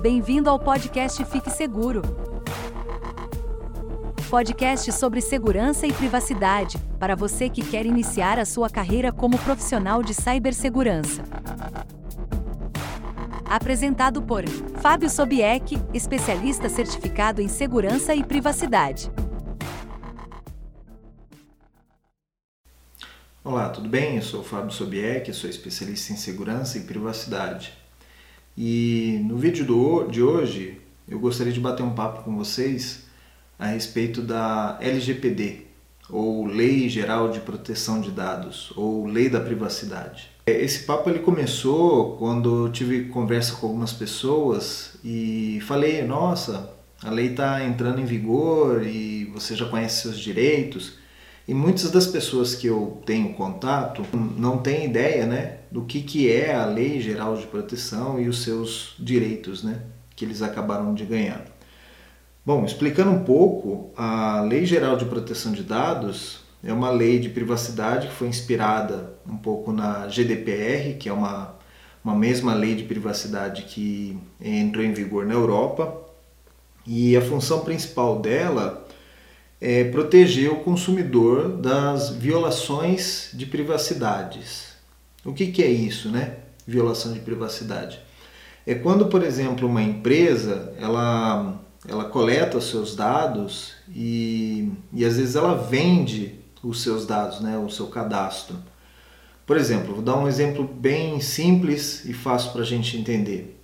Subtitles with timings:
[0.00, 2.00] Bem-vindo ao podcast Fique Seguro.
[4.30, 10.02] Podcast sobre segurança e privacidade, para você que quer iniciar a sua carreira como profissional
[10.02, 11.22] de cibersegurança.
[13.44, 14.48] Apresentado por
[14.80, 19.12] Fábio Sobieck, especialista certificado em segurança e privacidade.
[23.44, 24.16] Olá, tudo bem?
[24.16, 27.79] Eu sou o Fábio Sobieck, sou especialista em segurança e privacidade.
[28.56, 33.06] E no vídeo do, de hoje eu gostaria de bater um papo com vocês
[33.58, 35.66] a respeito da LGPD,
[36.08, 40.30] ou Lei Geral de Proteção de Dados, ou Lei da Privacidade.
[40.46, 46.72] Esse papo ele começou quando eu tive conversa com algumas pessoas e falei, nossa,
[47.02, 50.99] a lei está entrando em vigor e você já conhece seus direitos.
[51.48, 54.04] E muitas das pessoas que eu tenho contato
[54.36, 58.42] não têm ideia né, do que, que é a Lei Geral de Proteção e os
[58.42, 59.80] seus direitos né,
[60.14, 61.44] que eles acabaram de ganhar.
[62.44, 67.28] Bom, explicando um pouco, a Lei Geral de Proteção de Dados é uma lei de
[67.28, 71.54] privacidade que foi inspirada um pouco na GDPR, que é uma,
[72.04, 76.06] uma mesma lei de privacidade que entrou em vigor na Europa.
[76.86, 78.86] E a função principal dela
[79.60, 84.70] é proteger o consumidor das violações de privacidades.
[85.24, 86.36] O que, que é isso, né?
[86.66, 88.00] Violação de privacidade.
[88.66, 95.16] É quando, por exemplo, uma empresa ela ela coleta os seus dados e, e às
[95.16, 98.56] vezes ela vende os seus dados, né, o seu cadastro.
[99.46, 103.58] Por exemplo, vou dar um exemplo bem simples e fácil para a gente entender.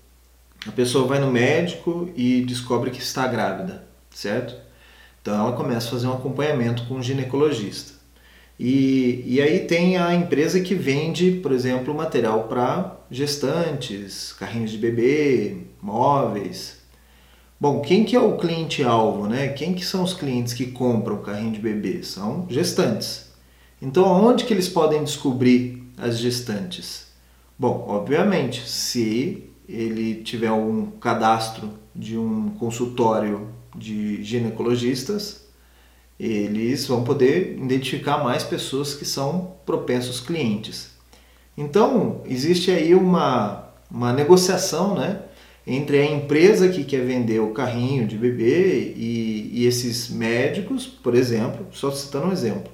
[0.67, 4.66] A pessoa vai no médico e descobre que está grávida, certo?
[5.27, 7.95] Então ela começa a fazer um acompanhamento com um ginecologista.
[8.57, 14.79] E, e aí tem a empresa que vende, por exemplo, material para gestantes, carrinhos de
[14.79, 16.77] bebê, móveis,
[17.59, 19.49] Bom, quem que é o cliente-alvo, né?
[19.49, 22.03] Quem que são os clientes que compram carrinho de bebê?
[22.03, 23.31] São gestantes.
[23.81, 27.07] Então, aonde que eles podem descobrir as gestantes?
[27.59, 35.47] Bom, obviamente, se ele tiver um cadastro de um consultório de ginecologistas,
[36.19, 40.91] eles vão poder identificar mais pessoas que são propensos clientes.
[41.57, 45.23] Então, existe aí uma, uma negociação, né?
[45.67, 51.15] entre a empresa que quer vender o carrinho de bebê e, e esses médicos, por
[51.15, 52.71] exemplo, só citando um exemplo.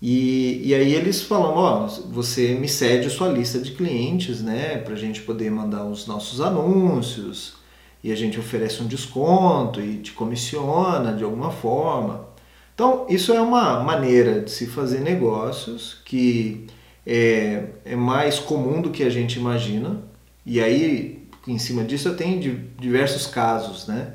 [0.00, 4.94] E, e aí eles falam, ó, você me cede sua lista de clientes, né, para
[4.94, 7.54] a gente poder mandar os nossos anúncios
[8.02, 12.28] e a gente oferece um desconto e te comissiona de alguma forma.
[12.74, 16.66] Então isso é uma maneira de se fazer negócios que
[17.06, 20.00] é, é mais comum do que a gente imagina.
[20.46, 24.14] E aí em cima disso eu tenho diversos casos, né?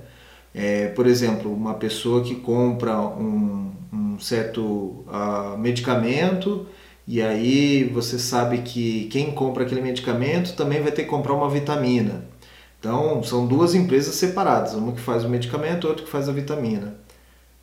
[0.55, 6.67] É, por exemplo, uma pessoa que compra um, um certo uh, medicamento
[7.07, 11.50] e aí você sabe que quem compra aquele medicamento também vai ter que comprar uma
[11.50, 12.25] vitamina.
[12.83, 16.95] Então são duas empresas separadas, uma que faz o medicamento, outra que faz a vitamina.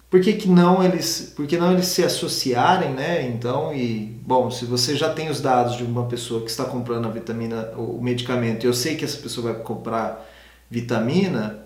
[0.09, 4.51] Por que, que não eles por que não eles se associarem né então e bom
[4.51, 8.01] se você já tem os dados de uma pessoa que está comprando a vitamina o
[8.03, 10.27] medicamento e eu sei que essa pessoa vai comprar
[10.69, 11.61] vitamina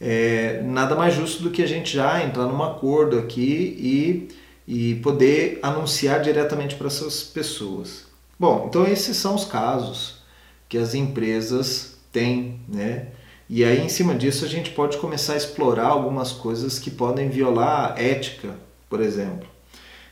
[0.00, 4.28] é, nada mais justo do que a gente já entrar num acordo aqui
[4.66, 8.04] e, e poder anunciar diretamente para essas pessoas.
[8.38, 10.22] Bom então esses são os casos
[10.70, 13.08] que as empresas têm né
[13.52, 17.28] e aí, em cima disso, a gente pode começar a explorar algumas coisas que podem
[17.28, 18.54] violar a ética,
[18.88, 19.48] por exemplo.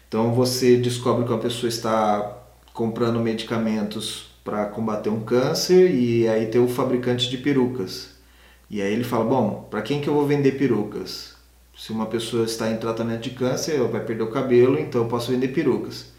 [0.08, 2.36] Então, você descobre que uma pessoa está
[2.74, 8.10] comprando medicamentos para combater um câncer e aí tem o fabricante de perucas.
[8.68, 11.36] E aí ele fala: Bom, para quem que eu vou vender perucas?
[11.76, 15.30] Se uma pessoa está em tratamento de câncer, vai perder o cabelo, então eu posso
[15.30, 16.12] vender perucas.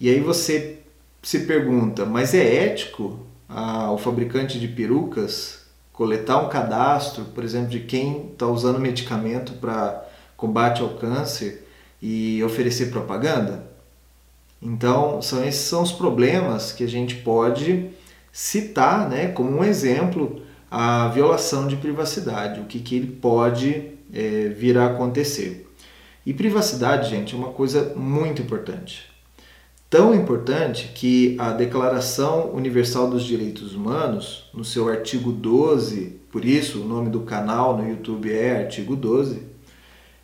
[0.00, 0.80] E aí você
[1.22, 7.70] se pergunta: Mas é ético ah, o fabricante de perucas coletar um cadastro, por exemplo,
[7.70, 10.06] de quem está usando medicamento para
[10.36, 11.66] combate ao câncer
[12.00, 13.66] e oferecer propaganda?
[14.62, 17.90] Então, são esses são os problemas que a gente pode
[18.32, 24.48] citar né, como um exemplo a violação de privacidade, o que, que ele pode é,
[24.48, 25.68] vir a acontecer.
[26.24, 29.07] E privacidade, gente, é uma coisa muito importante
[29.90, 36.82] tão importante que a Declaração Universal dos Direitos Humanos, no seu artigo 12, por isso
[36.82, 39.42] o nome do canal no YouTube é artigo 12,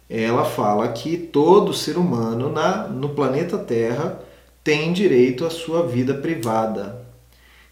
[0.08, 4.20] ela fala que todo ser humano na, no planeta Terra
[4.62, 7.02] tem direito à sua vida privada.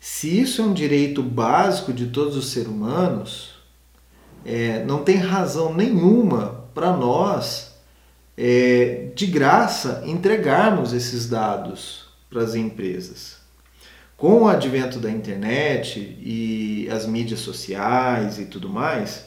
[0.01, 3.55] Se isso é um direito básico de todos os seres humanos,
[4.45, 7.72] é, não tem razão nenhuma para nós,
[8.37, 13.41] é, de graça, entregarmos esses dados para as empresas.
[14.17, 19.27] Com o advento da internet e as mídias sociais e tudo mais,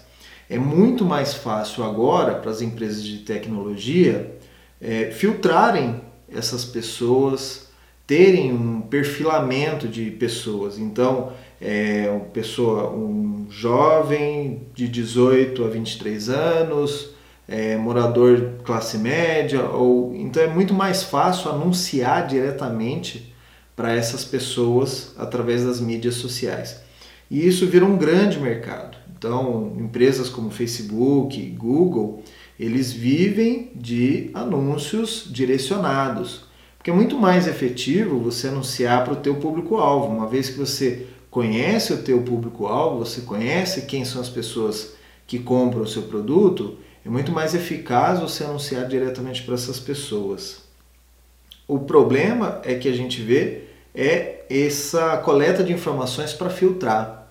[0.50, 4.38] é muito mais fácil agora para as empresas de tecnologia
[4.80, 7.68] é, filtrarem essas pessoas,
[8.07, 10.78] terem um perfilamento de pessoas.
[10.78, 17.14] Então, é uma pessoa, um jovem de 18 a 23 anos,
[17.47, 23.33] é, morador classe média, ou então é muito mais fácil anunciar diretamente
[23.75, 26.81] para essas pessoas através das mídias sociais.
[27.30, 28.97] E isso vira um grande mercado.
[29.18, 32.24] Então, empresas como Facebook, Google,
[32.59, 36.45] eles vivem de anúncios direcionados,
[36.77, 41.07] porque é muito mais efetivo você anunciar para o teu público-alvo, uma vez que você
[41.31, 44.94] conhece o teu público-alvo, você conhece quem são as pessoas
[45.27, 50.63] que compram o seu produto, é muito mais eficaz você anunciar diretamente para essas pessoas.
[51.68, 57.28] O problema é que a gente vê é essa coleta de informações para filtrar,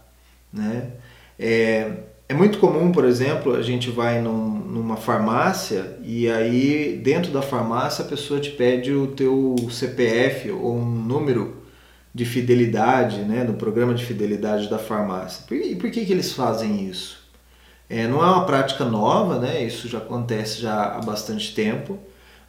[0.53, 0.93] né?
[1.39, 1.91] É,
[2.29, 7.43] é muito comum, por exemplo, a gente vai num, numa farmácia e aí dentro da
[7.43, 11.63] farmácia a pessoa te pede o teu CPF ou um número
[12.15, 15.45] de fidelidade, né, no programa de fidelidade da farmácia.
[15.53, 17.24] E por que, que eles fazem isso?
[17.95, 21.97] É, não é uma prática nova, né, isso já acontece já há bastante tempo,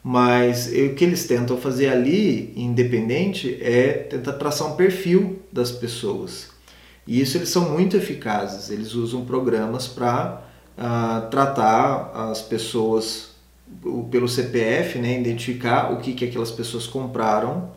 [0.04, 6.48] mas o que eles tentam fazer ali, independente, é tentar traçar um perfil das pessoas.
[7.06, 10.42] E isso eles são muito eficazes, eles usam programas para
[10.76, 13.36] uh, ah, tratar as pessoas
[14.10, 17.70] pelo CPF, né, identificar o que, que aquelas pessoas compraram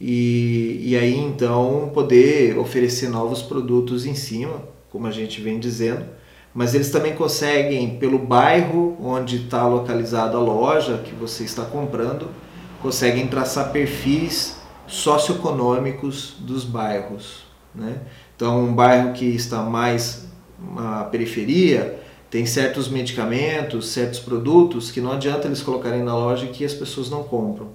[0.00, 4.60] e, e aí então poder oferecer novos produtos em cima,
[4.90, 6.15] como a gente vem dizendo.
[6.56, 12.30] Mas eles também conseguem, pelo bairro onde está localizada a loja que você está comprando,
[12.80, 14.56] conseguem traçar perfis
[14.86, 17.44] socioeconômicos dos bairros.
[17.74, 17.98] Né?
[18.34, 22.00] Então, um bairro que está mais na periferia
[22.30, 27.10] tem certos medicamentos, certos produtos que não adianta eles colocarem na loja que as pessoas
[27.10, 27.68] não compram.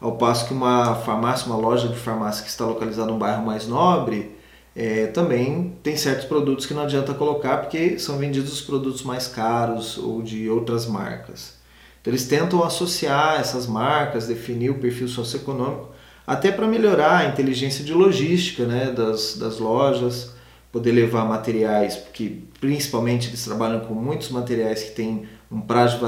[0.00, 3.68] Ao passo que uma farmácia, uma loja de farmácia que está localizada num bairro mais
[3.68, 4.34] nobre,
[4.74, 9.28] é, também tem certos produtos que não adianta colocar porque são vendidos os produtos mais
[9.28, 11.54] caros ou de outras marcas.
[12.00, 15.90] Então eles tentam associar essas marcas, definir o perfil socioeconômico,
[16.26, 20.32] até para melhorar a inteligência de logística né, das, das lojas,
[20.72, 25.98] poder levar materiais, porque principalmente eles trabalham com muitos materiais que têm um prazo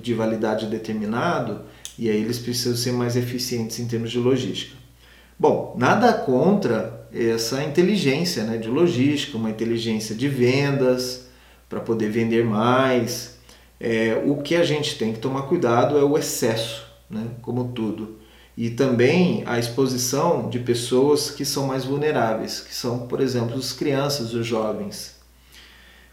[0.00, 1.62] de validade determinado,
[1.98, 4.76] e aí eles precisam ser mais eficientes em termos de logística.
[5.38, 11.26] Bom, nada contra essa inteligência né, de logística, uma inteligência de vendas
[11.68, 13.36] para poder vender mais.
[13.78, 18.16] É, o que a gente tem que tomar cuidado é o excesso, né, como tudo.
[18.56, 23.72] E também a exposição de pessoas que são mais vulneráveis, que são, por exemplo, as
[23.72, 25.16] crianças, os jovens.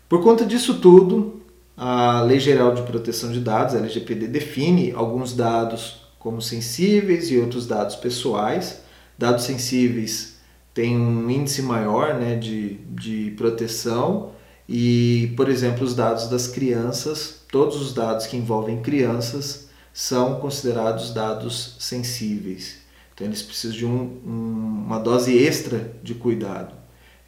[0.08, 1.42] Por conta disso tudo,
[1.76, 7.38] a Lei Geral de Proteção de Dados, a LGPD, define alguns dados como sensíveis e
[7.38, 8.82] outros dados pessoais.
[9.18, 10.41] Dados sensíveis
[10.74, 14.32] têm um índice maior né, de, de proteção
[14.68, 21.14] e, por exemplo, os dados das crianças, todos os dados que envolvem crianças são considerados
[21.14, 22.78] dados sensíveis.
[23.14, 26.74] Então, eles precisam de um, um, uma dose extra de cuidado.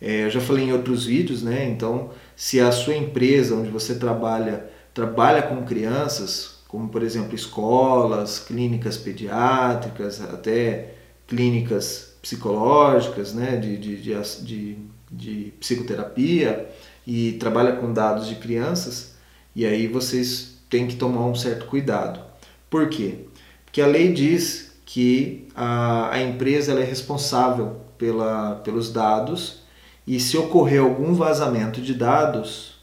[0.01, 1.67] É, eu já falei em outros vídeos, né?
[1.69, 8.39] Então, se a sua empresa onde você trabalha trabalha com crianças, como por exemplo escolas,
[8.39, 10.95] clínicas pediátricas, até
[11.27, 13.57] clínicas psicológicas, né?
[13.57, 14.77] de, de, de,
[15.11, 16.69] de, psicoterapia,
[17.05, 19.13] e trabalha com dados de crianças,
[19.53, 22.21] e aí vocês têm que tomar um certo cuidado.
[22.69, 23.25] Por quê?
[23.65, 29.63] Porque a lei diz que a, a empresa é responsável pela, pelos dados
[30.07, 32.75] e se ocorrer algum vazamento de dados,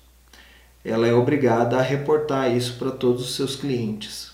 [0.85, 4.30] ela é obrigada a reportar isso para todos os seus clientes,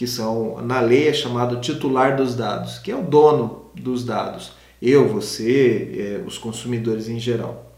[0.00, 4.52] que são, na lei é chamado titular dos dados, que é o dono dos dados.
[4.80, 7.76] Eu, você, é, os consumidores em geral.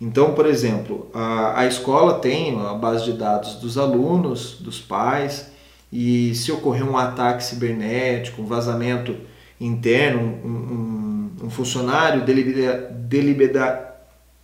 [0.00, 5.52] Então, por exemplo, a, a escola tem a base de dados dos alunos, dos pais,
[5.92, 9.14] e se ocorrer um ataque cibernético, um vazamento
[9.60, 14.00] interno, um, um, um funcionário delibera,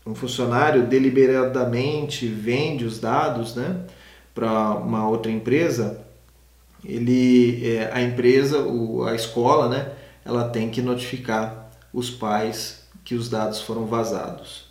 [0.06, 3.86] um funcionário deliberadamente vende os dados né,
[4.34, 6.04] para uma outra empresa,
[6.84, 9.92] ele, é, a empresa, o, a escola, né,
[10.24, 14.66] ela tem que notificar os pais que os dados foram vazados.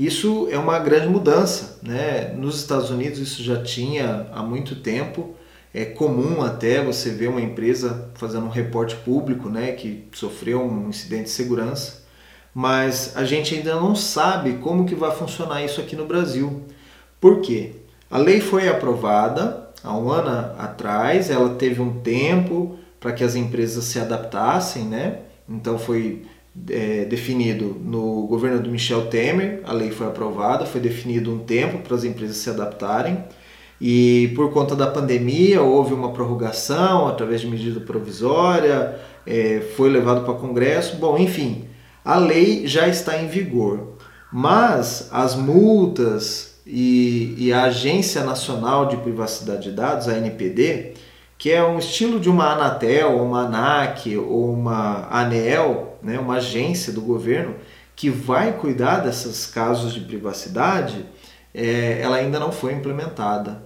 [0.00, 1.78] Isso é uma grande mudança.
[1.82, 2.32] Né?
[2.34, 5.34] Nos Estados Unidos isso já tinha há muito tempo.
[5.74, 10.88] É comum até você ver uma empresa fazendo um reporte público né, que sofreu um
[10.88, 12.02] incidente de segurança,
[12.54, 16.64] mas a gente ainda não sabe como que vai funcionar isso aqui no Brasil.
[17.20, 17.74] Por quê?
[18.10, 23.34] A lei foi aprovada há um ano atrás, ela teve um tempo para que as
[23.34, 25.20] empresas se adaptassem, né?
[25.48, 26.22] Então foi
[26.68, 31.78] é, definido no governo do Michel Temer, a lei foi aprovada, foi definido um tempo
[31.78, 33.24] para as empresas se adaptarem
[33.80, 40.22] e por conta da pandemia houve uma prorrogação através de medida provisória, é, foi levado
[40.22, 41.64] para o Congresso, bom, enfim,
[42.04, 43.96] a lei já está em vigor,
[44.30, 50.92] mas as multas e, e a Agência Nacional de Privacidade de Dados, a NPD,
[51.36, 56.92] que é um estilo de uma Anatel, uma ANAC ou uma ANEEL, né, uma agência
[56.92, 57.56] do governo
[57.96, 61.04] que vai cuidar desses casos de privacidade,
[61.54, 63.62] é, ela ainda não foi implementada.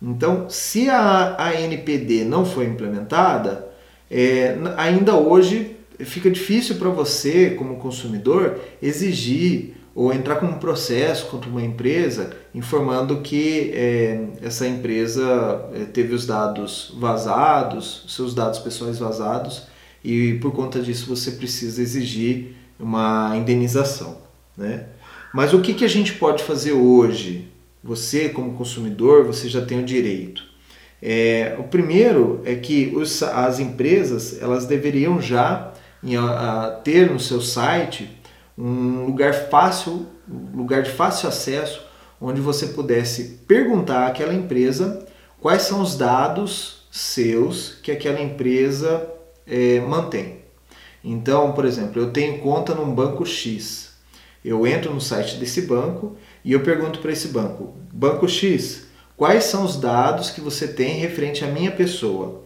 [0.00, 3.66] Então, se a, a NPD não foi implementada,
[4.10, 11.24] é, ainda hoje fica difícil para você, como consumidor, exigir ou entrar com um processo
[11.28, 18.58] contra uma empresa informando que é, essa empresa é, teve os dados vazados, seus dados
[18.58, 19.62] pessoais vazados,
[20.04, 24.18] e por conta disso você precisa exigir uma indenização.
[24.54, 24.84] Né?
[25.32, 27.48] Mas o que, que a gente pode fazer hoje?
[27.82, 30.42] Você, como consumidor, você já tem o direito.
[31.00, 35.72] É, o primeiro é que os, as empresas elas deveriam já
[36.02, 38.10] em, a, ter no seu site
[38.56, 40.06] um lugar fácil,
[40.54, 41.82] lugar de fácil acesso,
[42.20, 45.06] onde você pudesse perguntar àquela empresa
[45.40, 49.08] quais são os dados seus que aquela empresa
[49.46, 50.38] é, mantém.
[51.04, 53.94] Então, por exemplo, eu tenho conta num banco X.
[54.44, 58.86] Eu entro no site desse banco e eu pergunto para esse banco: Banco X,
[59.16, 62.45] quais são os dados que você tem referente à minha pessoa?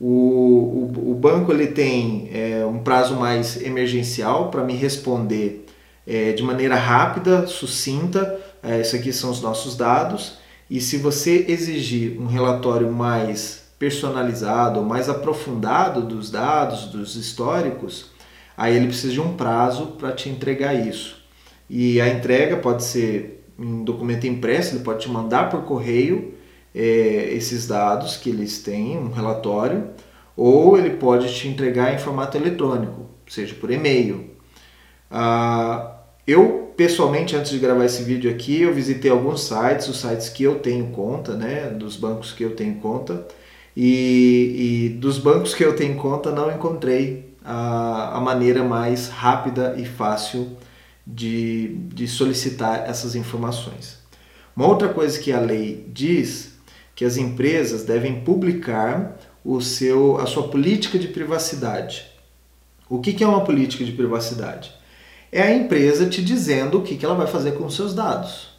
[0.00, 5.66] O, o, o banco ele tem é, um prazo mais emergencial para me responder
[6.06, 8.38] é, de maneira rápida, sucinta.
[8.62, 10.38] É, isso aqui são os nossos dados.
[10.68, 18.10] E se você exigir um relatório mais personalizado, mais aprofundado dos dados, dos históricos,
[18.56, 21.22] aí ele precisa de um prazo para te entregar isso.
[21.68, 26.33] E a entrega pode ser em documento impresso, ele pode te mandar por correio
[26.74, 29.90] é, esses dados que eles têm, um relatório,
[30.36, 34.30] ou ele pode te entregar em formato eletrônico, seja por e-mail.
[35.10, 40.28] Ah, eu, pessoalmente, antes de gravar esse vídeo aqui, eu visitei alguns sites, os sites
[40.28, 43.26] que eu tenho conta, né, dos bancos que eu tenho conta,
[43.76, 49.74] e, e dos bancos que eu tenho conta não encontrei a, a maneira mais rápida
[49.76, 50.56] e fácil
[51.06, 53.98] de, de solicitar essas informações.
[54.56, 56.53] Uma outra coisa que a lei diz
[56.94, 62.06] que as empresas devem publicar o seu, a sua política de privacidade.
[62.88, 64.72] O que, que é uma política de privacidade?
[65.30, 68.54] É a empresa te dizendo o que, que ela vai fazer com os seus dados.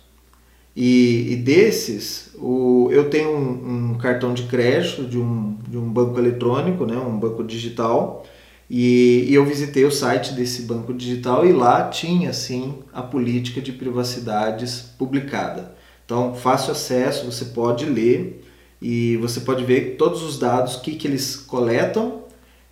[0.75, 5.89] E, e desses, o, eu tenho um, um, cartão de crédito de um, de um
[5.89, 8.25] banco eletrônico, né, um banco digital,
[8.69, 13.61] e, e, eu visitei o site desse banco digital e lá tinha sim a política
[13.61, 15.74] de privacidades publicada.
[16.05, 18.43] Então, fácil acesso, você pode ler
[18.81, 22.23] e você pode ver todos os dados que, que eles coletam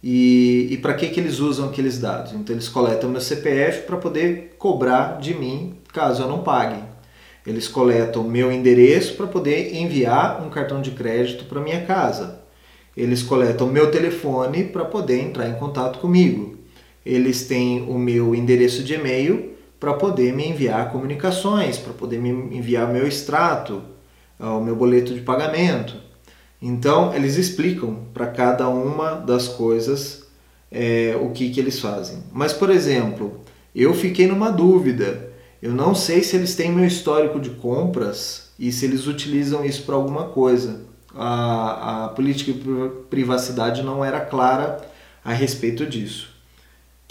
[0.03, 2.33] e, e para que, que eles usam aqueles dados.
[2.33, 6.81] Então, eles coletam meu CPF para poder cobrar de mim caso eu não pague.
[7.45, 12.41] Eles coletam meu endereço para poder enviar um cartão de crédito para minha casa.
[12.95, 16.57] Eles coletam meu telefone para poder entrar em contato comigo.
[17.05, 19.52] Eles têm o meu endereço de e-mail
[19.83, 23.81] para poder me enviar comunicações, para poder me enviar meu extrato,
[24.39, 25.97] ah, o meu boleto de pagamento.
[26.61, 30.25] Então, eles explicam para cada uma das coisas
[30.71, 32.23] é, o que, que eles fazem.
[32.31, 33.41] Mas, por exemplo,
[33.75, 35.29] eu fiquei numa dúvida.
[35.61, 39.83] Eu não sei se eles têm meu histórico de compras e se eles utilizam isso
[39.83, 40.85] para alguma coisa.
[41.13, 44.77] A, a política de privacidade não era clara
[45.25, 46.32] a respeito disso.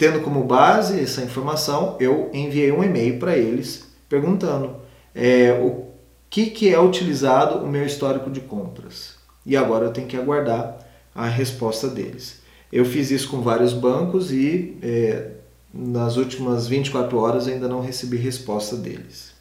[0.03, 4.75] Tendo como base essa informação, eu enviei um e-mail para eles perguntando
[5.15, 5.85] é, o
[6.29, 9.15] que, que é utilizado o meu histórico de compras.
[9.45, 10.77] E agora eu tenho que aguardar
[11.15, 12.41] a resposta deles.
[12.69, 15.27] Eu fiz isso com vários bancos e é,
[15.73, 19.31] nas últimas 24 horas ainda não recebi resposta deles.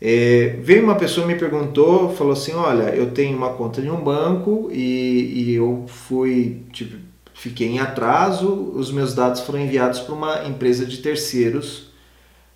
[0.00, 4.00] É, veio uma pessoa me perguntou, falou assim, olha, eu tenho uma conta de um
[4.00, 10.14] banco e, e eu fui, tipo, fiquei em atraso, os meus dados foram enviados para
[10.14, 11.90] uma empresa de terceiros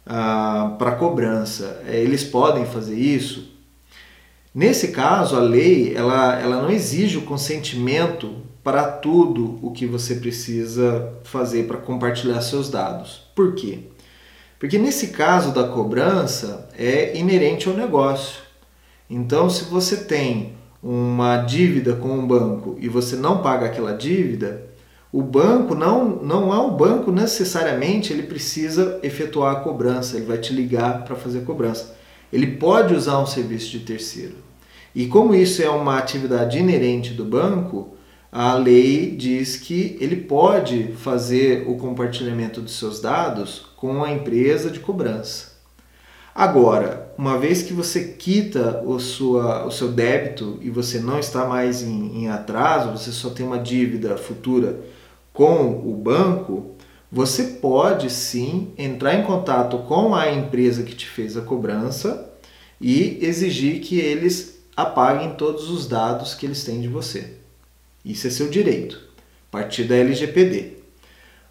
[0.07, 1.83] ah, para cobrança.
[1.87, 3.53] É, eles podem fazer isso?
[4.55, 10.17] Nesse caso, a lei ela, ela não exige o consentimento para tudo o que você
[10.17, 13.23] precisa fazer para compartilhar seus dados.
[13.35, 13.81] Por quê?
[14.59, 18.41] Porque nesse caso da cobrança é inerente ao negócio.
[19.09, 24.67] Então, se você tem uma dívida com um banco e você não paga aquela dívida,
[25.13, 30.39] o banco não não é o banco necessariamente ele precisa efetuar a cobrança, ele vai
[30.39, 31.97] te ligar para fazer a cobrança.
[32.33, 34.37] Ele pode usar um serviço de terceiro.
[34.95, 37.95] E como isso é uma atividade inerente do banco,
[38.31, 44.71] a lei diz que ele pode fazer o compartilhamento dos seus dados com a empresa
[44.71, 45.48] de cobrança.
[46.39, 51.45] Agora, uma vez que você quita o, sua, o seu débito e você não está
[51.45, 54.79] mais em, em atraso, você só tem uma dívida futura
[55.33, 56.77] com o banco,
[57.11, 62.33] você pode sim entrar em contato com a empresa que te fez a cobrança
[62.81, 67.35] e exigir que eles apaguem todos os dados que eles têm de você.
[68.05, 68.97] Isso é seu direito,
[69.49, 70.75] a partir da LGPD.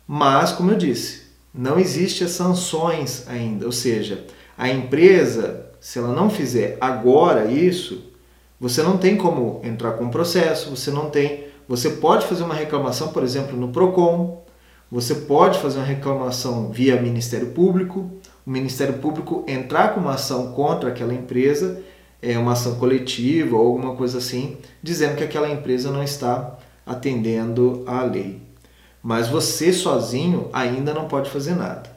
[0.08, 4.26] Mas, como eu disse, não existe as sanções ainda, ou seja,
[4.58, 8.12] a empresa, se ela não fizer agora isso,
[8.60, 13.10] você não tem como entrar com processo, você não tem você pode fazer uma reclamação,
[13.10, 14.42] por exemplo, no PROCON,
[14.90, 18.10] você pode fazer uma reclamação via Ministério Público,
[18.46, 21.84] o Ministério Público entrar com uma ação contra aquela empresa,
[22.22, 27.84] é uma ação coletiva ou alguma coisa assim, dizendo que aquela empresa não está atendendo
[27.86, 28.42] à lei.
[29.04, 31.97] Mas você sozinho ainda não pode fazer nada.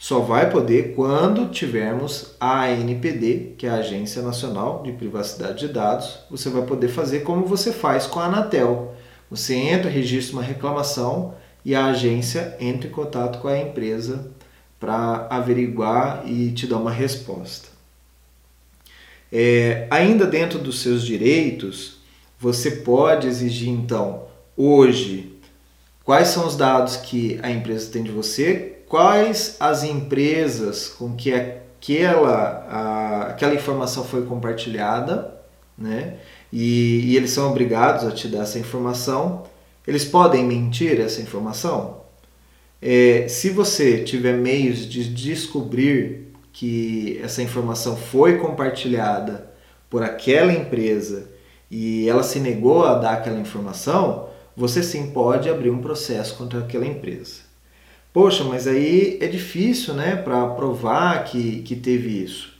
[0.00, 5.72] Só vai poder quando tivermos a ANPD, que é a Agência Nacional de Privacidade de
[5.72, 6.20] Dados.
[6.30, 8.94] Você vai poder fazer como você faz com a Anatel.
[9.28, 14.30] Você entra, registra uma reclamação e a agência entra em contato com a empresa
[14.78, 17.68] para averiguar e te dar uma resposta.
[19.32, 21.98] É, ainda dentro dos seus direitos,
[22.38, 25.36] você pode exigir então, hoje,
[26.04, 31.32] quais são os dados que a empresa tem de você, quais as empresas com que
[31.32, 35.34] aquela, a, aquela informação foi compartilhada,
[35.76, 36.18] né?
[36.52, 39.44] e, e eles são obrigados a te dar essa informação.
[39.86, 41.98] Eles podem mentir essa informação?
[42.80, 49.50] É, se você tiver meios de descobrir que essa informação foi compartilhada
[49.90, 51.30] por aquela empresa
[51.70, 56.60] e ela se negou a dar aquela informação, você sim pode abrir um processo contra
[56.60, 57.47] aquela empresa.
[58.12, 62.54] Poxa, mas aí é difícil né, para provar que, que teve isso.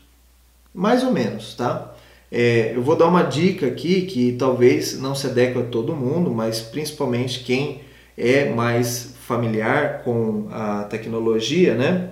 [0.74, 1.94] Mais ou menos, tá?
[2.30, 6.30] É, eu vou dar uma dica aqui que talvez não se adeque a todo mundo,
[6.30, 7.80] mas principalmente quem
[8.16, 12.10] é mais familiar com a tecnologia, né?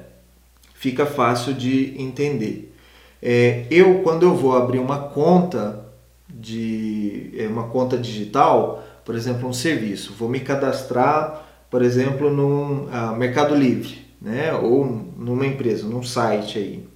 [0.75, 2.75] Fica fácil de entender.
[3.23, 5.85] É, eu, quando eu vou abrir uma conta
[6.29, 11.46] de é, uma conta digital, por exemplo, um serviço, vou me cadastrar,
[11.77, 14.51] por exemplo, no ah, Mercado Livre, né?
[14.55, 16.89] Ou numa empresa, num site aí.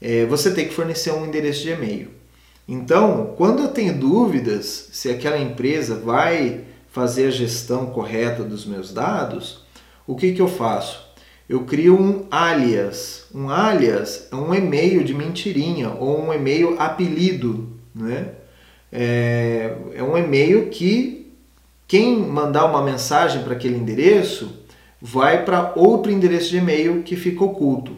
[0.00, 2.10] É, você tem que fornecer um endereço de e-mail.
[2.68, 6.60] Então, quando eu tenho dúvidas se aquela empresa vai
[6.92, 9.66] fazer a gestão correta dos meus dados,
[10.06, 11.12] o que, que eu faço?
[11.48, 13.26] Eu crio um alias.
[13.34, 17.68] Um alias é um e-mail de mentirinha ou um e-mail apelido.
[17.92, 18.28] Né?
[18.92, 21.19] É, é um e-mail que
[21.90, 24.64] quem mandar uma mensagem para aquele endereço
[25.02, 27.92] vai para outro endereço de e-mail que fica oculto.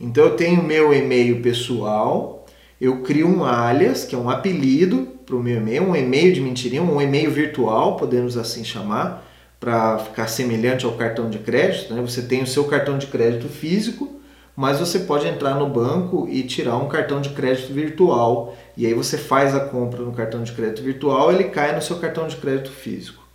[0.00, 2.38] Então eu tenho meu e-mail pessoal
[2.80, 6.40] eu crio um alias, que é um apelido para o meu e-mail, um e-mail de
[6.40, 9.26] mentirinha, um e-mail virtual, podemos assim chamar,
[9.58, 11.92] para ficar semelhante ao cartão de crédito.
[11.92, 12.00] Né?
[12.00, 14.20] Você tem o seu cartão de crédito físico,
[14.54, 18.56] mas você pode entrar no banco e tirar um cartão de crédito virtual.
[18.78, 21.98] E aí você faz a compra no cartão de crédito virtual, ele cai no seu
[21.98, 23.26] cartão de crédito físico.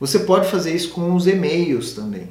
[0.00, 2.30] Você pode fazer isso com os e-mails também.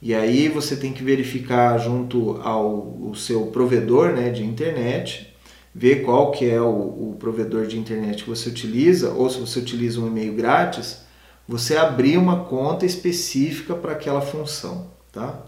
[0.00, 5.34] E aí você tem que verificar junto ao seu provedor né, de internet
[5.74, 9.58] ver qual que é o, o provedor de internet que você utiliza, ou se você
[9.58, 11.02] utiliza um e-mail grátis,
[11.46, 15.44] você abrir uma conta específica para aquela função, tá?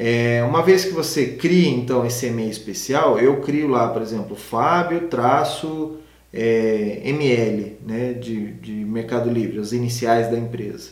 [0.00, 4.36] É, uma vez que você cria então esse e-mail especial, eu crio lá, por exemplo,
[4.36, 5.96] Fábio traço
[6.32, 10.90] é, ML, né, de, de Mercado Livre, as iniciais da empresa.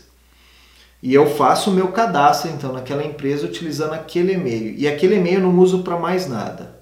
[1.00, 4.74] E eu faço o meu cadastro então naquela empresa utilizando aquele e-mail.
[4.76, 6.80] E aquele e-mail eu não uso para mais nada.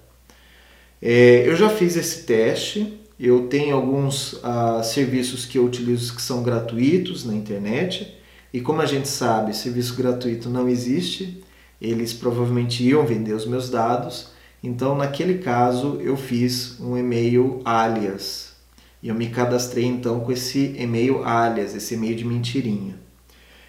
[1.03, 6.23] É, eu já fiz esse teste, eu tenho alguns ah, serviços que eu utilizo que
[6.23, 8.17] são gratuitos na internet,
[8.51, 11.45] e como a gente sabe, serviço gratuito não existe,
[11.85, 14.33] eles provavelmente iam vender os meus dados,
[14.67, 18.55] Então, naquele caso, eu fiz um e-mail alias.
[19.03, 22.95] E eu me cadastrei então com esse e-mail alias, esse e-mail de mentirinha.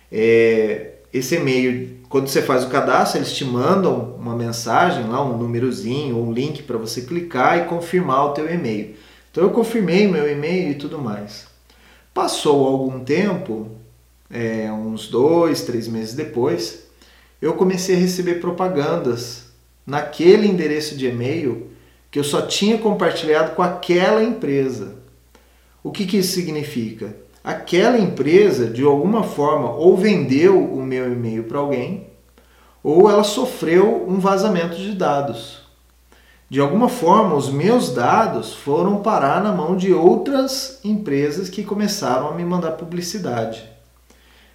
[0.10, 5.38] É, esse e-mail, quando você faz o cadastro, eles te mandam uma mensagem lá, um
[5.38, 8.96] númerozinho, um link para você clicar e confirmar o teu e-mail.
[9.30, 11.46] Então eu confirmei meu e-mail e tudo mais.
[12.14, 13.70] Passou algum tempo,
[14.32, 16.85] é, uns dois, três meses depois,
[17.42, 19.46] eu comecei a receber propagandas
[19.86, 21.70] naquele endereço de e-mail
[22.10, 24.96] que eu só tinha compartilhado com aquela empresa.
[25.84, 27.16] O que, que isso significa?
[27.44, 32.08] Aquela empresa, de alguma forma, ou vendeu o meu e-mail para alguém,
[32.82, 35.66] ou ela sofreu um vazamento de dados.
[36.50, 42.30] De alguma forma, os meus dados foram parar na mão de outras empresas que começaram
[42.30, 43.70] a me mandar publicidade.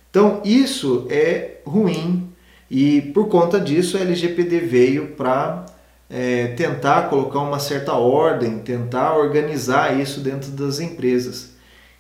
[0.08, 2.29] Então, isso é ruim
[2.70, 5.66] e por conta disso a LGPD veio para
[6.08, 11.50] é, tentar colocar uma certa ordem, tentar organizar isso dentro das empresas.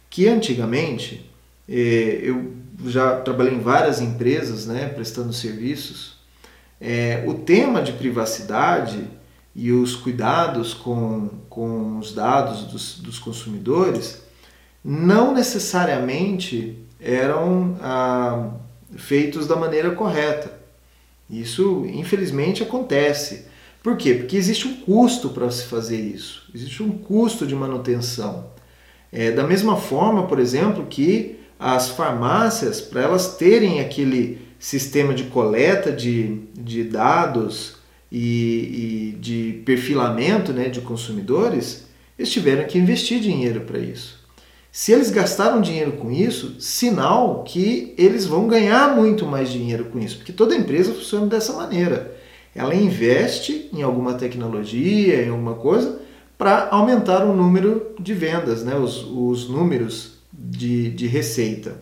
[0.08, 1.28] Que antigamente,
[1.68, 2.52] é, eu
[2.86, 6.18] já trabalhei em várias empresas né, prestando serviços,
[6.80, 9.04] é, o tema de privacidade
[9.54, 14.22] e os cuidados com, com os dados dos, dos consumidores
[14.82, 18.50] não necessariamente eram ah,
[18.96, 20.59] feitos da maneira correta.
[21.30, 23.46] Isso, infelizmente, acontece.
[23.82, 24.14] Por quê?
[24.14, 28.50] Porque existe um custo para se fazer isso, existe um custo de manutenção.
[29.12, 35.24] É, da mesma forma, por exemplo, que as farmácias, para elas terem aquele sistema de
[35.24, 37.76] coleta de, de dados
[38.12, 41.86] e, e de perfilamento né, de consumidores,
[42.18, 44.19] eles tiveram que investir dinheiro para isso.
[44.72, 49.98] Se eles gastaram dinheiro com isso, sinal que eles vão ganhar muito mais dinheiro com
[49.98, 52.16] isso, porque toda empresa funciona dessa maneira.
[52.54, 56.00] Ela investe em alguma tecnologia, em alguma coisa,
[56.38, 58.76] para aumentar o número de vendas, né?
[58.76, 61.76] os, os números de, de receita.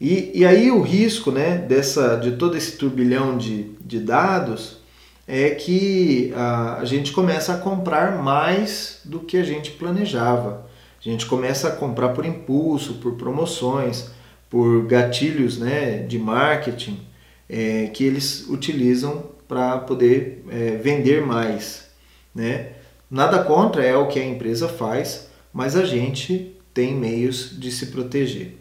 [0.00, 4.78] E, e aí o risco né, dessa, de todo esse turbilhão de, de dados
[5.26, 10.67] é que a, a gente começa a comprar mais do que a gente planejava.
[11.08, 14.10] A gente começa a comprar por impulso, por promoções,
[14.50, 17.00] por gatilhos né, de marketing
[17.48, 21.88] é, que eles utilizam para poder é, vender mais.
[22.34, 22.72] Né?
[23.10, 27.86] Nada contra é o que a empresa faz, mas a gente tem meios de se
[27.86, 28.58] proteger.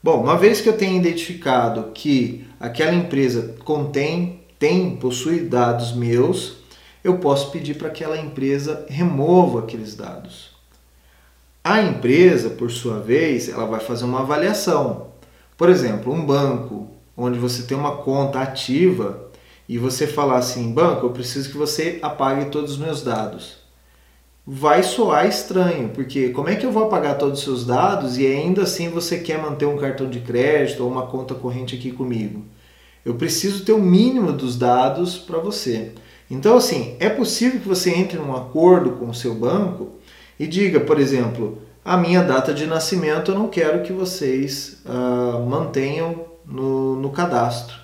[0.00, 6.58] Bom, uma vez que eu tenho identificado que aquela empresa contém, tem, possui dados meus,
[7.02, 10.57] eu posso pedir para que aquela empresa remova aqueles dados.
[11.62, 15.08] A empresa, por sua vez, ela vai fazer uma avaliação.
[15.56, 19.28] Por exemplo, um banco onde você tem uma conta ativa
[19.68, 23.58] e você falar assim, banco, eu preciso que você apague todos os meus dados.
[24.46, 28.26] Vai soar estranho, porque como é que eu vou apagar todos os seus dados e
[28.26, 32.44] ainda assim você quer manter um cartão de crédito ou uma conta corrente aqui comigo?
[33.04, 35.92] Eu preciso ter o mínimo dos dados para você.
[36.30, 39.97] Então, assim, é possível que você entre num acordo com o seu banco
[40.38, 45.44] e diga, por exemplo, a minha data de nascimento eu não quero que vocês uh,
[45.48, 47.76] mantenham no, no cadastro.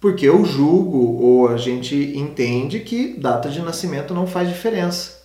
[0.00, 5.22] Porque eu julgo ou a gente entende que data de nascimento não faz diferença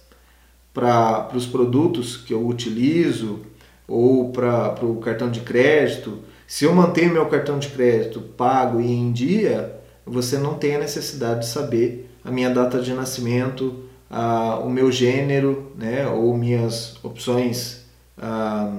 [0.74, 3.40] para os produtos que eu utilizo
[3.88, 6.20] ou para o cartão de crédito.
[6.46, 9.76] Se eu mantenho meu cartão de crédito pago e em dia,
[10.06, 14.92] você não tem a necessidade de saber a minha data de nascimento, ah, o meu
[14.92, 17.86] gênero, né, ou minhas opções
[18.18, 18.72] ah,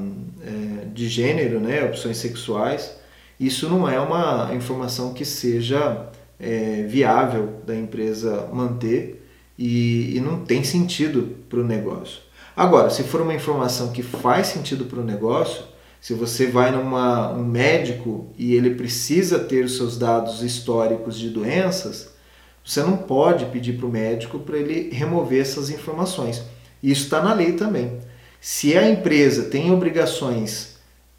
[0.43, 2.97] é, de gênero, né, opções sexuais.
[3.39, 6.09] Isso não é uma informação que seja
[6.41, 9.27] é, viável da empresa manter
[9.59, 12.21] e, e não tem sentido para o negócio.
[12.57, 15.63] Agora, se for uma informação que faz sentido para o negócio,
[16.01, 21.31] se você vai numa um médico e ele precisa ter os seus dados históricos de
[21.31, 22.11] doenças,
[22.69, 26.45] você não pode pedir para o médico para ele remover essas informações.
[26.83, 27.99] Isso está na lei também.
[28.43, 30.77] Se a empresa tem obrigações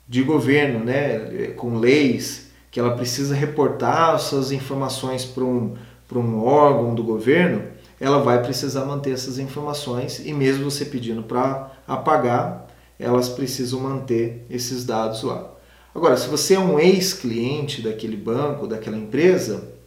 [0.08, 5.74] de governo, né, com leis, que ela precisa reportar suas informações para um,
[6.14, 7.64] um órgão do governo,
[8.00, 12.68] ela vai precisar manter essas informações e mesmo você pedindo para apagar,
[13.00, 15.52] elas precisam manter esses dados lá.
[15.96, 19.79] Agora, se você é um ex-cliente daquele banco, daquela empresa,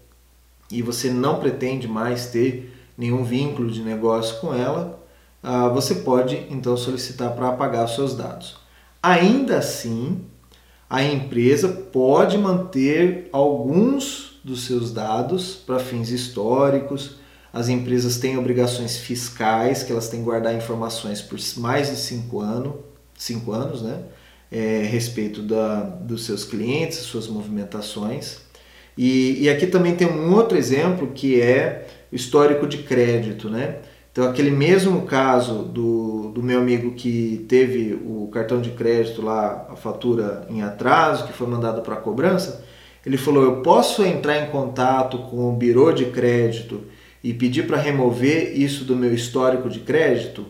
[0.73, 4.99] e você não pretende mais ter nenhum vínculo de negócio com ela,
[5.43, 8.57] ah, você pode então solicitar para apagar seus dados.
[9.03, 10.25] Ainda assim,
[10.89, 17.17] a empresa pode manter alguns dos seus dados para fins históricos,
[17.53, 22.41] As empresas têm obrigações fiscais, que elas têm que guardar informações por mais de cinco,
[22.41, 22.83] ano,
[23.17, 24.05] cinco anos, né?
[24.51, 28.42] É, respeito da, dos seus clientes, suas movimentações.
[28.97, 33.77] E, e aqui também tem um outro exemplo que é histórico de crédito, né?
[34.13, 39.69] Então, aquele mesmo caso do, do meu amigo que teve o cartão de crédito lá,
[39.71, 42.63] a fatura em atraso, que foi mandado para cobrança,
[43.07, 46.83] ele falou: Eu posso entrar em contato com o birô de crédito
[47.25, 50.45] e pedir para remover isso do meu histórico de crédito?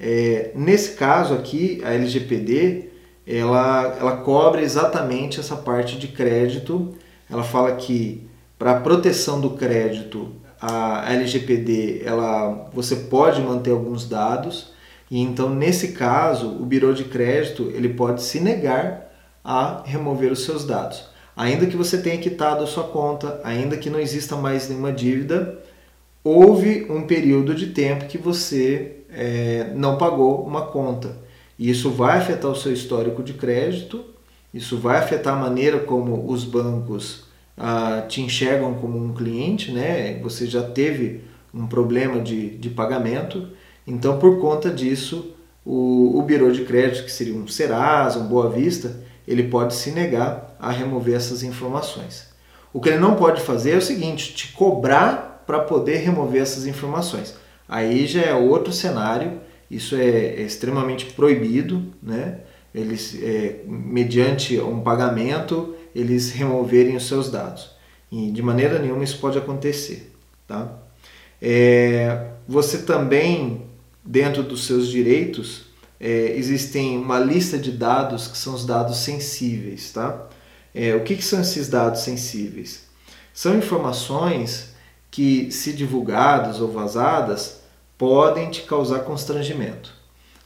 [0.00, 2.90] É, nesse caso aqui, a LGPD
[3.26, 6.94] ela, ela cobre exatamente essa parte de crédito.
[7.28, 14.72] Ela fala que para proteção do crédito a LGPD ela você pode manter alguns dados.
[15.10, 19.12] E então nesse caso o birô de crédito ele pode se negar
[19.44, 21.04] a remover os seus dados.
[21.36, 25.58] Ainda que você tenha quitado a sua conta ainda que não exista mais nenhuma dívida
[26.24, 31.16] houve um período de tempo que você é, não pagou uma conta.
[31.56, 34.04] E isso vai afetar o seu histórico de crédito
[34.56, 37.24] isso vai afetar a maneira como os bancos
[37.56, 40.18] ah, te enxergam como um cliente, né?
[40.22, 43.48] Você já teve um problema de, de pagamento,
[43.86, 48.48] então por conta disso o, o birô de crédito, que seria um Serasa, um Boa
[48.48, 52.28] Vista, ele pode se negar a remover essas informações.
[52.72, 56.66] O que ele não pode fazer é o seguinte, te cobrar para poder remover essas
[56.66, 57.34] informações.
[57.68, 59.40] Aí já é outro cenário,
[59.70, 62.40] isso é, é extremamente proibido, né?
[62.76, 67.70] Eles, é, mediante um pagamento, eles removerem os seus dados.
[68.12, 70.12] E de maneira nenhuma isso pode acontecer.
[70.46, 70.70] Tá?
[71.40, 73.62] É, você também,
[74.04, 75.64] dentro dos seus direitos,
[75.98, 79.90] é, existem uma lista de dados que são os dados sensíveis.
[79.90, 80.28] Tá?
[80.74, 82.84] É, o que, que são esses dados sensíveis?
[83.32, 84.74] São informações
[85.10, 87.62] que, se divulgadas ou vazadas,
[87.96, 89.95] podem te causar constrangimento.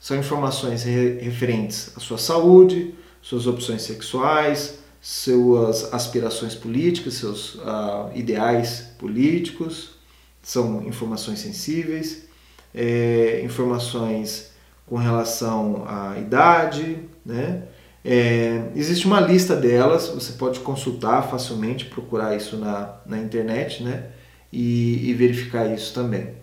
[0.01, 8.93] São informações referentes à sua saúde, suas opções sexuais, suas aspirações políticas, seus uh, ideais
[8.99, 9.99] políticos,
[10.43, 12.25] são informações sensíveis,
[12.75, 14.53] é, informações
[14.87, 17.65] com relação à idade, né?
[18.03, 24.07] É, existe uma lista delas, você pode consultar facilmente, procurar isso na, na internet, né?
[24.51, 26.35] E, e verificar isso também.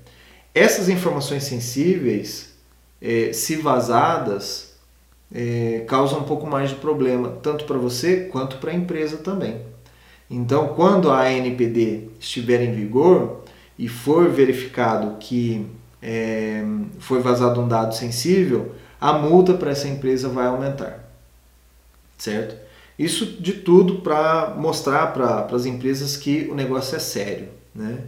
[0.53, 2.46] Essas informações sensíveis,
[3.01, 4.73] é, se vazadas,
[5.33, 9.61] é, causa um pouco mais de problema, tanto para você quanto para a empresa também.
[10.29, 13.43] Então, quando a ANPD estiver em vigor
[13.77, 15.65] e for verificado que
[16.01, 16.63] é,
[16.99, 21.07] foi vazado um dado sensível, a multa para essa empresa vai aumentar.
[22.17, 22.55] Certo?
[22.97, 27.47] Isso de tudo para mostrar para as empresas que o negócio é sério.
[27.73, 27.99] Né?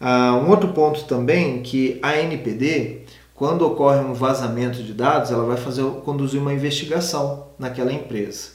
[0.00, 3.01] Ah, um outro ponto também que a ANPD
[3.34, 8.50] quando ocorre um vazamento de dados, ela vai fazer conduzir uma investigação naquela empresa.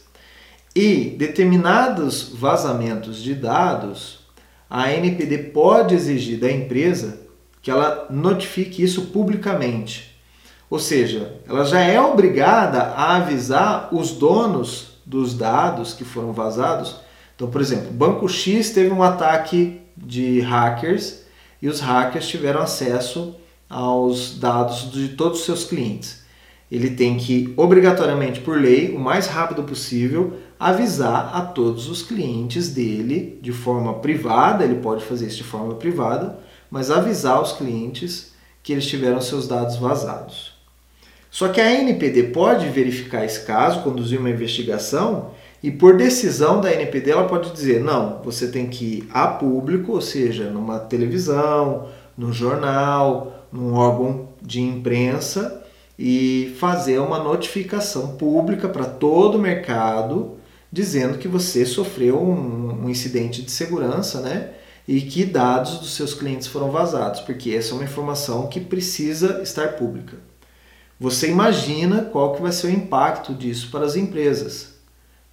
[0.76, 4.20] E determinados vazamentos de dados,
[4.70, 7.22] a NPD pode exigir da empresa
[7.62, 10.16] que ela notifique isso publicamente.
[10.70, 16.98] Ou seja, ela já é obrigada a avisar os donos dos dados que foram vazados.
[17.36, 21.24] Então, por exemplo, Banco X teve um ataque de hackers
[21.62, 23.36] e os hackers tiveram acesso
[23.70, 26.26] aos dados de todos os seus clientes.
[26.72, 32.70] Ele tem que, obrigatoriamente por lei, o mais rápido possível, avisar a todos os clientes
[32.70, 38.34] dele de forma privada, ele pode fazer isso de forma privada, mas avisar os clientes
[38.62, 40.58] que eles tiveram seus dados vazados.
[41.32, 46.72] Só que a NPD pode verificar esse caso, conduzir uma investigação e por decisão da
[46.72, 51.88] NPD ela pode dizer: não, você tem que ir a público, ou seja, numa televisão,
[52.18, 55.64] no jornal, num órgão de imprensa
[55.98, 60.38] e fazer uma notificação pública para todo o mercado
[60.72, 64.52] dizendo que você sofreu um, um, incidente de segurança, né?
[64.88, 69.42] E que dados dos seus clientes foram vazados, porque essa é uma informação que precisa
[69.42, 70.18] estar pública.
[71.00, 74.76] Você imagina qual que vai ser o impacto disso para as empresas,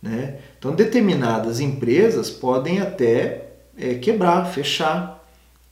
[0.03, 0.39] né?
[0.59, 5.25] Então, determinadas empresas podem até é, quebrar, fechar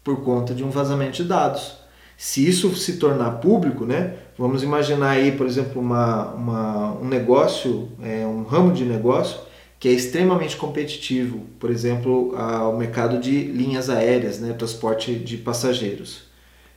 [0.02, 1.81] por conta de um vazamento de dados.
[2.24, 7.88] Se isso se tornar público, né, vamos imaginar aí, por exemplo, uma, uma, um negócio,
[8.00, 9.40] é, um ramo de negócio
[9.76, 16.22] que é extremamente competitivo, por exemplo, o mercado de linhas aéreas, né, transporte de passageiros,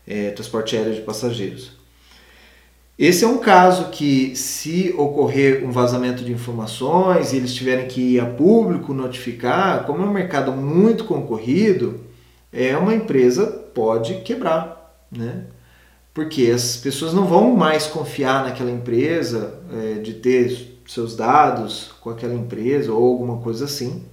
[0.08, 1.74] é, transporte aéreo de passageiros.
[2.98, 8.02] Esse é um caso que, se ocorrer um vazamento de informações e eles tiverem que
[8.02, 12.02] ir a público notificar, como é um mercado muito concorrido,
[12.52, 14.75] é uma empresa pode quebrar,
[15.18, 15.46] né?
[16.14, 22.10] Porque as pessoas não vão mais confiar naquela empresa, é, de ter seus dados com
[22.10, 24.04] aquela empresa ou alguma coisa assim,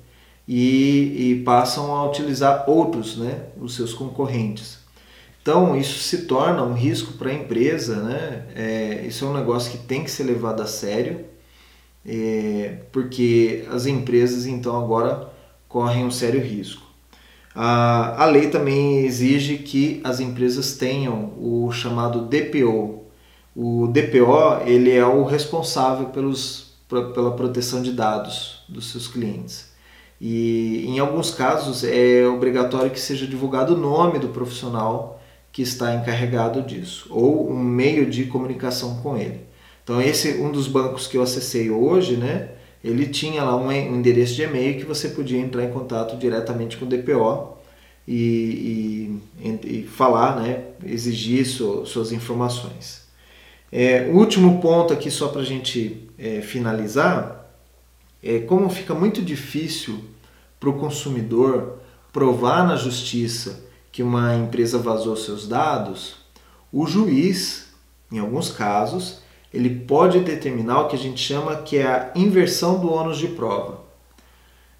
[0.46, 4.78] e, e passam a utilizar outros, né, os seus concorrentes.
[5.40, 8.46] Então, isso se torna um risco para a empresa, né?
[8.54, 11.24] É, isso é um negócio que tem que ser levado a sério,
[12.06, 15.28] é, porque as empresas, então, agora
[15.68, 16.81] correm um sério risco.
[17.54, 23.02] A, a lei também exige que as empresas tenham o chamado DPO.
[23.54, 29.70] O DPO ele é o responsável pelos, pela proteção de dados dos seus clientes.
[30.20, 35.94] E em alguns casos é obrigatório que seja divulgado o nome do profissional que está
[35.94, 39.40] encarregado disso ou um meio de comunicação com ele.
[39.84, 42.50] Então esse um dos bancos que eu acessei hoje, né?
[42.82, 46.84] Ele tinha lá um endereço de e-mail que você podia entrar em contato diretamente com
[46.84, 47.56] o DPO
[48.06, 50.64] e, e, e falar, né?
[50.84, 53.02] Exigir so, suas informações.
[53.70, 57.50] É, o último ponto aqui só para a gente é, finalizar
[58.22, 60.04] é como fica muito difícil
[60.60, 61.78] para o consumidor
[62.12, 66.16] provar na justiça que uma empresa vazou seus dados,
[66.72, 67.68] o juiz,
[68.10, 69.21] em alguns casos,
[69.52, 73.28] ele pode determinar o que a gente chama que é a inversão do ônus de
[73.28, 73.80] prova.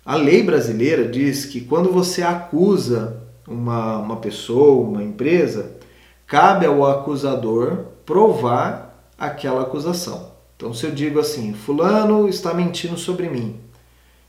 [0.05, 5.77] A lei brasileira diz que quando você acusa uma, uma pessoa, uma empresa,
[6.27, 10.33] cabe ao acusador provar aquela acusação.
[10.57, 13.61] Então, se eu digo assim, Fulano está mentindo sobre mim,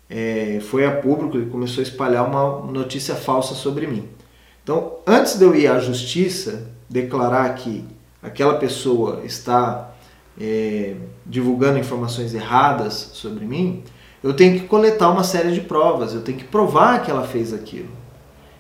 [0.10, 4.08] é, foi a público, ele começou a espalhar uma notícia falsa sobre mim.
[4.64, 7.86] Então, antes de eu ir à justiça declarar que
[8.22, 9.93] aquela pessoa está
[10.40, 13.84] é, divulgando informações erradas sobre mim,
[14.24, 17.54] eu tenho que coletar uma série de provas, eu tenho que provar que ela fez
[17.54, 17.90] aquilo.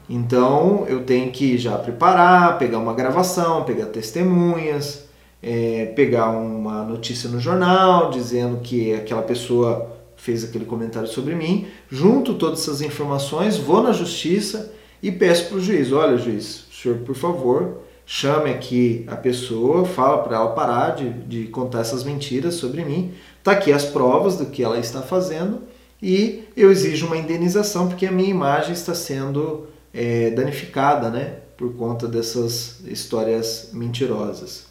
[0.10, 5.06] Então, eu tenho que já preparar, pegar uma gravação, pegar testemunhas,
[5.42, 11.68] é, pegar uma notícia no jornal dizendo que aquela pessoa fez aquele comentário sobre mim,
[11.90, 17.00] junto todas essas informações, vou na justiça e peço para o juiz: olha, juiz, senhor,
[17.00, 22.56] por favor, chame aqui a pessoa, fala para ela parar de, de contar essas mentiras
[22.56, 23.14] sobre mim.
[23.40, 25.62] Está aqui as provas do que ela está fazendo
[26.02, 31.74] e eu exijo uma indenização porque a minha imagem está sendo é, danificada, né, por
[31.76, 34.66] conta dessas histórias mentirosas.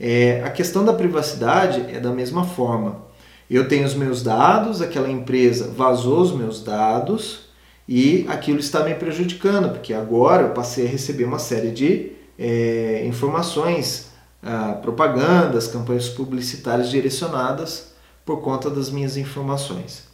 [0.00, 3.04] É, a questão da privacidade é da mesma forma.
[3.48, 7.44] Eu tenho os meus dados, aquela empresa vazou os meus dados
[7.86, 13.04] e aquilo está me prejudicando, porque agora eu passei a receber uma série de é,
[13.06, 14.10] informações,
[14.42, 17.94] ah, propagandas, campanhas publicitárias direcionadas
[18.24, 20.04] por conta das minhas informações.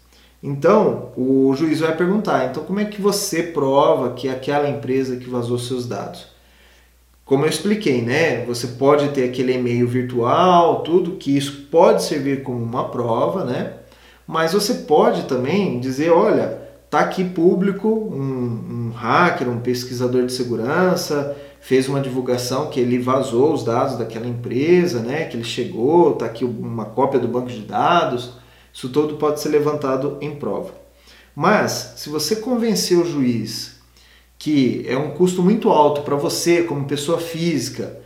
[0.43, 5.29] Então, o juiz vai perguntar: então, como é que você prova que aquela empresa que
[5.29, 6.29] vazou seus dados?
[7.25, 8.45] Como eu expliquei, né?
[8.47, 13.75] Você pode ter aquele e-mail virtual, tudo que isso pode servir como uma prova, né?
[14.27, 20.33] Mas você pode também dizer, olha, tá aqui público, um, um hacker, um pesquisador de
[20.33, 25.27] segurança fez uma divulgação que ele vazou os dados daquela empresa, né?
[25.27, 28.33] Que ele chegou, tá aqui uma cópia do banco de dados.
[28.73, 30.73] Isso todo pode ser levantado em prova.
[31.35, 33.81] Mas se você convencer o juiz
[34.41, 38.01] que é um custo muito alto para você, como pessoa física,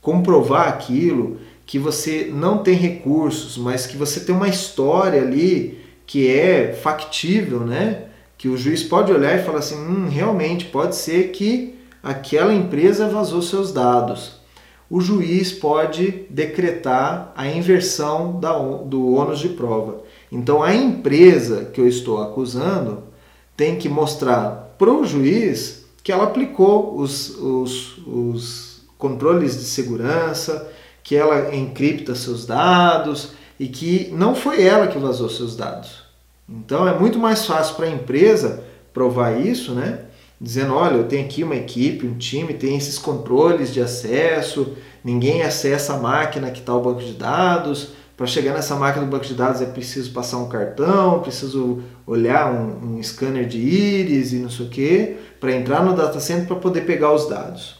[0.00, 6.28] comprovar aquilo, que você não tem recursos, mas que você tem uma história ali que
[6.28, 8.06] é factível, né?
[8.36, 13.08] Que o juiz pode olhar e falar assim: hum, realmente pode ser que aquela empresa
[13.08, 14.40] vazou seus dados.
[14.88, 20.02] O juiz pode decretar a inversão da, do ônus de prova.
[20.30, 23.02] Então a empresa que eu estou acusando
[23.56, 30.70] tem que mostrar para o juiz que ela aplicou os, os, os controles de segurança,
[31.02, 36.04] que ela encripta seus dados e que não foi ela que vazou seus dados.
[36.48, 40.05] Então é muito mais fácil para a empresa provar isso, né?
[40.40, 45.42] Dizendo, olha, eu tenho aqui uma equipe, um time, tem esses controles de acesso, ninguém
[45.42, 49.26] acessa a máquina que está o banco de dados, para chegar nessa máquina do banco
[49.26, 54.36] de dados é preciso passar um cartão, preciso olhar um, um scanner de íris e
[54.36, 57.78] não sei o que, para entrar no data center para poder pegar os dados.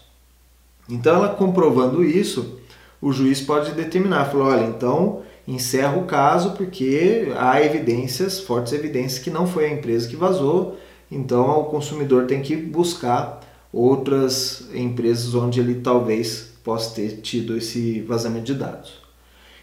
[0.88, 2.60] Então, ela comprovando isso,
[3.00, 9.22] o juiz pode determinar, falou, olha, então encerra o caso porque há evidências, fortes evidências
[9.22, 10.76] que não foi a empresa que vazou,
[11.10, 13.40] então o consumidor tem que buscar
[13.72, 18.94] outras empresas onde ele talvez possa ter tido esse vazamento de dados.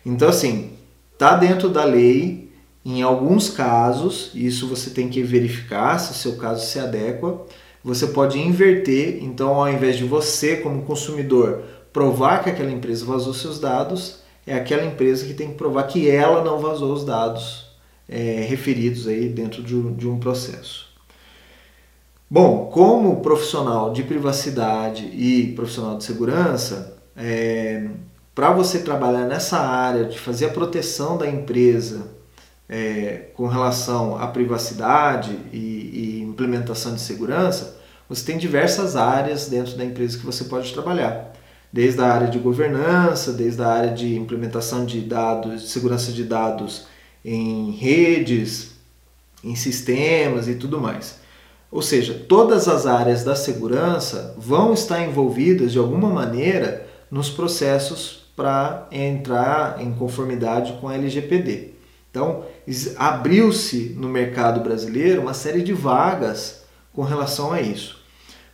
[0.06, 0.72] Então, assim,
[1.18, 2.52] tá dentro da lei.
[2.86, 7.46] Em alguns casos, isso você tem que verificar se o seu caso se adequa,
[7.82, 11.64] você pode inverter, então ao invés de você como consumidor
[11.94, 16.10] provar que aquela empresa vazou seus dados, é aquela empresa que tem que provar que
[16.10, 17.68] ela não vazou os dados
[18.08, 20.93] é, referidos aí dentro de, de um processo.
[22.34, 27.88] Bom, como profissional de privacidade e profissional de segurança, é,
[28.34, 32.08] para você trabalhar nessa área de fazer a proteção da empresa
[32.68, 37.78] é, com relação à privacidade e, e, implementação de segurança,
[38.10, 41.34] você tem diversas áreas dentro da empresa que você pode trabalhar.
[41.72, 46.24] Desde a área de governança, desde a área de implementação de dados, de segurança de
[46.24, 46.88] dados
[47.24, 48.72] em redes,
[49.44, 51.22] em sistemas e tudo mais.
[51.74, 58.28] Ou seja, todas as áreas da segurança vão estar envolvidas de alguma maneira nos processos
[58.36, 61.72] para entrar em conformidade com a LGPD.
[62.12, 62.44] Então,
[62.96, 66.64] abriu-se no mercado brasileiro uma série de vagas
[66.94, 68.04] com relação a isso.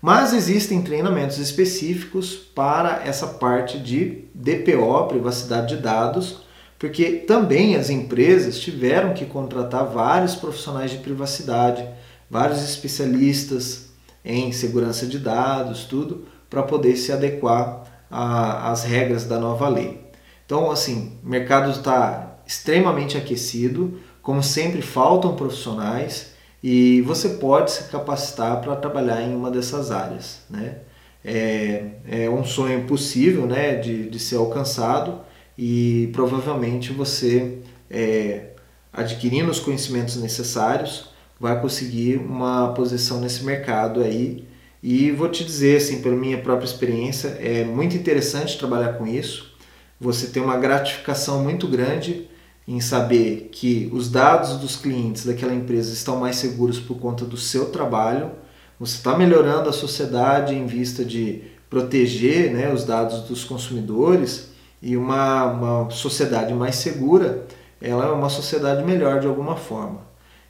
[0.02, 6.38] Mas existem treinamentos específicos para essa parte de DPO, privacidade de dados,
[6.80, 11.86] porque também as empresas tiveram que contratar vários profissionais de privacidade,
[12.30, 13.90] vários especialistas
[14.24, 20.10] em segurança de dados, tudo, para poder se adequar às regras da nova lei.
[20.46, 27.84] Então, assim, o mercado está extremamente aquecido, como sempre faltam profissionais e você pode se
[27.86, 30.42] capacitar para trabalhar em uma dessas áreas.
[30.50, 30.80] Né?
[31.24, 35.22] É, é um sonho possível né, de, de ser alcançado
[35.58, 37.60] e provavelmente você,
[37.90, 38.52] é,
[38.92, 41.09] adquirindo os conhecimentos necessários,
[41.40, 44.48] vai conseguir uma posição nesse mercado aí.
[44.82, 49.54] E vou te dizer, assim, pela minha própria experiência, é muito interessante trabalhar com isso.
[50.00, 52.28] Você tem uma gratificação muito grande
[52.68, 57.36] em saber que os dados dos clientes daquela empresa estão mais seguros por conta do
[57.36, 58.32] seu trabalho,
[58.80, 64.96] você está melhorando a sociedade em vista de proteger né, os dados dos consumidores e
[64.96, 67.46] uma, uma sociedade mais segura,
[67.82, 70.02] ela é uma sociedade melhor de alguma forma.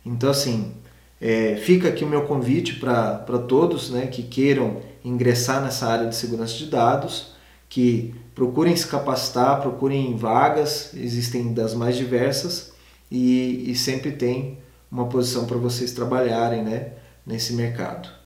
[0.05, 0.73] Então, assim,
[1.21, 6.15] é, fica aqui o meu convite para todos né, que queiram ingressar nessa área de
[6.15, 7.33] segurança de dados,
[7.67, 12.71] que procurem se capacitar, procurem vagas, existem das mais diversas
[13.11, 14.59] e, e sempre tem
[14.91, 16.93] uma posição para vocês trabalharem né,
[17.25, 18.09] nesse mercado.